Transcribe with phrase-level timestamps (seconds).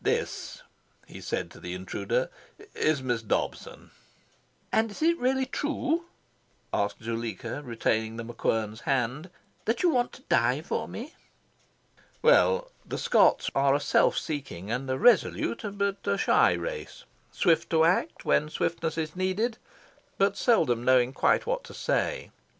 [0.03, 0.63] "This,"
[1.05, 2.31] he said to the intruder,
[2.73, 3.91] "is Miss Dobson."
[4.71, 6.05] "And is it really true,"
[6.73, 9.29] asked Zuleika, retaining The MacQuern's hand,
[9.65, 11.13] "that you want to die for me?"
[12.23, 17.69] Well, the Scots are a self seeking and a resolute, but a shy, race; swift
[17.69, 19.59] to act, when swiftness is needed,
[20.17, 22.31] but seldom knowing quite what to say.